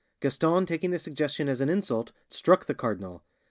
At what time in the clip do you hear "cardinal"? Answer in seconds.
2.73-3.21